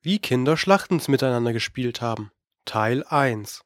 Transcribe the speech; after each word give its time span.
Wie 0.00 0.20
Kinder 0.20 0.56
Schlachtens 0.56 1.08
miteinander 1.08 1.52
gespielt 1.52 2.00
haben. 2.00 2.30
Teil 2.64 3.02
1 3.02 3.64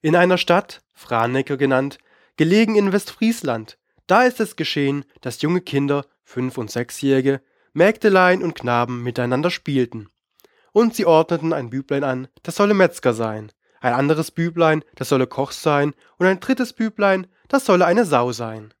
In 0.00 0.16
einer 0.16 0.38
Stadt, 0.38 0.80
Franeker 0.94 1.58
genannt, 1.58 1.98
gelegen 2.38 2.76
in 2.76 2.92
Westfriesland, 2.92 3.76
da 4.06 4.22
ist 4.22 4.40
es 4.40 4.56
geschehen, 4.56 5.04
dass 5.20 5.42
junge 5.42 5.60
Kinder, 5.60 6.06
fünf- 6.22 6.56
und 6.56 6.70
sechsjährige, 6.70 7.42
Mägdelein 7.74 8.42
und 8.42 8.54
Knaben 8.54 9.02
miteinander 9.02 9.50
spielten. 9.50 10.08
Und 10.72 10.94
sie 10.94 11.04
ordneten 11.04 11.52
ein 11.52 11.68
Büblein 11.68 12.04
an, 12.04 12.28
das 12.42 12.56
solle 12.56 12.72
Metzger 12.72 13.12
sein, 13.12 13.52
ein 13.82 13.92
anderes 13.92 14.30
Büblein, 14.30 14.82
das 14.94 15.10
solle 15.10 15.26
Koch 15.26 15.52
sein, 15.52 15.92
und 16.16 16.26
ein 16.26 16.40
drittes 16.40 16.72
Büblein, 16.72 17.26
das 17.48 17.66
solle 17.66 17.84
eine 17.84 18.06
Sau 18.06 18.32
sein. 18.32 18.72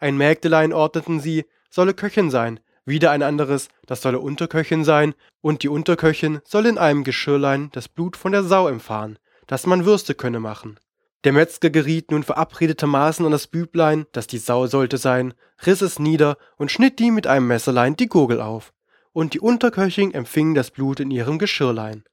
Ein 0.00 0.16
Mägdelein 0.16 0.72
ordneten 0.72 1.20
sie, 1.20 1.44
solle 1.70 1.94
Köchin 1.94 2.32
sein, 2.32 2.58
wieder 2.88 3.10
ein 3.10 3.22
anderes, 3.22 3.68
das 3.86 4.02
solle 4.02 4.18
Unterköchin 4.18 4.84
sein, 4.84 5.14
und 5.40 5.62
die 5.62 5.68
Unterköchin 5.68 6.40
solle 6.44 6.68
in 6.68 6.78
einem 6.78 7.04
Geschirrlein 7.04 7.70
das 7.72 7.88
Blut 7.88 8.16
von 8.16 8.32
der 8.32 8.42
Sau 8.42 8.68
empfahren, 8.68 9.18
dass 9.46 9.66
man 9.66 9.84
Würste 9.84 10.14
könne 10.14 10.40
machen. 10.40 10.78
Der 11.24 11.32
Metzger 11.32 11.70
geriet 11.70 12.10
nun 12.10 12.22
verabredetermaßen 12.22 13.26
an 13.26 13.32
das 13.32 13.48
Büblein, 13.48 14.06
das 14.12 14.26
die 14.26 14.38
Sau 14.38 14.66
sollte 14.66 14.98
sein, 14.98 15.34
riss 15.66 15.82
es 15.82 15.98
nieder 15.98 16.38
und 16.56 16.70
schnitt 16.70 16.98
die 16.98 17.10
mit 17.10 17.26
einem 17.26 17.48
Messerlein 17.48 17.96
die 17.96 18.06
Gurgel 18.06 18.40
auf. 18.40 18.72
Und 19.12 19.34
die 19.34 19.40
Unterköchin 19.40 20.14
empfing 20.14 20.54
das 20.54 20.70
Blut 20.70 21.00
in 21.00 21.10
ihrem 21.10 21.38
Geschirrlein. 21.38 22.04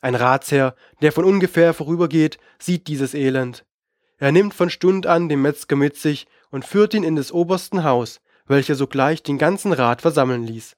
Ein 0.00 0.14
Ratsherr, 0.14 0.74
der 1.02 1.12
von 1.12 1.24
ungefähr 1.26 1.74
vorübergeht, 1.74 2.38
sieht 2.58 2.88
dieses 2.88 3.12
Elend. 3.12 3.66
Er 4.16 4.32
nimmt 4.32 4.54
von 4.54 4.70
Stund 4.70 5.06
an 5.06 5.28
den 5.28 5.42
Metzger 5.42 5.76
mit 5.76 5.96
sich 5.96 6.26
und 6.50 6.64
führt 6.64 6.94
ihn 6.94 7.04
in 7.04 7.16
des 7.16 7.32
obersten 7.32 7.84
Haus, 7.84 8.20
welcher 8.50 8.74
sogleich 8.74 9.22
den 9.22 9.38
ganzen 9.38 9.72
Rat 9.72 10.02
versammeln 10.02 10.42
ließ. 10.42 10.76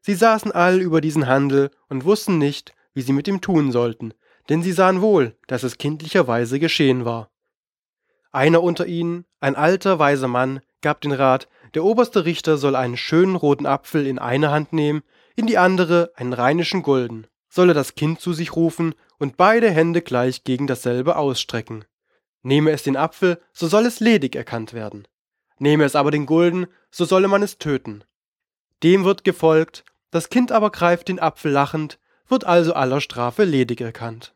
Sie 0.00 0.14
saßen 0.14 0.52
all 0.52 0.80
über 0.80 1.00
diesen 1.00 1.26
Handel 1.26 1.70
und 1.88 2.04
wussten 2.04 2.38
nicht, 2.38 2.74
wie 2.94 3.02
sie 3.02 3.12
mit 3.12 3.28
ihm 3.28 3.40
tun 3.40 3.70
sollten, 3.70 4.14
denn 4.48 4.62
sie 4.62 4.72
sahen 4.72 5.02
wohl, 5.02 5.36
dass 5.46 5.62
es 5.62 5.78
kindlicherweise 5.78 6.58
geschehen 6.58 7.04
war. 7.04 7.30
Einer 8.32 8.62
unter 8.62 8.86
ihnen, 8.86 9.26
ein 9.40 9.54
alter, 9.54 9.98
weiser 9.98 10.28
Mann, 10.28 10.60
gab 10.80 11.02
den 11.02 11.12
Rat, 11.12 11.46
der 11.74 11.84
oberste 11.84 12.24
Richter 12.24 12.56
soll 12.56 12.74
einen 12.74 12.96
schönen 12.96 13.36
roten 13.36 13.66
Apfel 13.66 14.06
in 14.06 14.18
eine 14.18 14.50
Hand 14.50 14.72
nehmen, 14.72 15.02
in 15.36 15.46
die 15.46 15.58
andere 15.58 16.12
einen 16.16 16.32
rheinischen 16.32 16.82
Golden, 16.82 17.26
solle 17.48 17.74
das 17.74 17.94
Kind 17.94 18.20
zu 18.20 18.32
sich 18.32 18.56
rufen 18.56 18.94
und 19.18 19.36
beide 19.36 19.70
Hände 19.70 20.00
gleich 20.00 20.44
gegen 20.44 20.66
dasselbe 20.66 21.16
ausstrecken. 21.16 21.84
Nehme 22.42 22.70
es 22.70 22.82
den 22.82 22.96
Apfel, 22.96 23.40
so 23.52 23.68
soll 23.68 23.84
es 23.84 24.00
ledig 24.00 24.34
erkannt 24.34 24.72
werden. 24.72 25.06
Nehme 25.60 25.84
es 25.84 25.94
aber 25.94 26.10
den 26.10 26.24
Gulden, 26.24 26.66
so 26.90 27.04
solle 27.04 27.28
man 27.28 27.42
es 27.42 27.58
töten. 27.58 28.02
Dem 28.82 29.04
wird 29.04 29.24
gefolgt, 29.24 29.84
das 30.10 30.30
Kind 30.30 30.52
aber 30.52 30.70
greift 30.70 31.08
den 31.08 31.20
Apfel 31.20 31.52
lachend, 31.52 31.98
wird 32.26 32.44
also 32.44 32.72
aller 32.72 33.02
Strafe 33.02 33.44
ledig 33.44 33.82
erkannt. 33.82 34.34